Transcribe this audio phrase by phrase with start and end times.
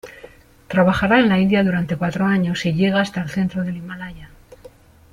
[0.67, 4.31] Trabajará en la India durante cuatro años y llega hasta el centro del Himalaya.